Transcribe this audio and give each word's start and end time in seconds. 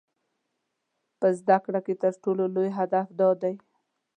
په 1.19 1.27
زده 1.39 1.57
کړه 1.65 1.79
کې 1.85 1.93
تر 2.03 2.13
ټولو 2.23 2.43
لوی 2.55 2.69
هدف 2.79 3.07
دا 3.19 3.29
دی. 3.41 3.55